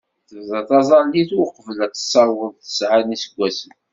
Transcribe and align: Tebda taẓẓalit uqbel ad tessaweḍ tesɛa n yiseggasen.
Tebda 0.29 0.59
taẓẓalit 0.67 1.31
uqbel 1.43 1.77
ad 1.85 1.91
tessaweḍ 1.93 2.51
tesɛa 2.55 2.99
n 3.05 3.13
yiseggasen. 3.13 3.71